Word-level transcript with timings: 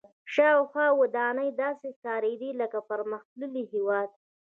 شاوخوا 0.33 0.87
ودانۍ 1.01 1.49
داسې 1.61 1.87
ښکارېدې 1.97 2.49
لکه 2.61 2.79
پرمختللي 2.89 3.63
هېواد. 3.73 4.09